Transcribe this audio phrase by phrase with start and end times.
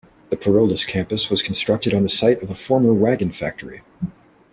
[0.31, 3.83] The Perolles campus was constructed on the site of a former wagon factory.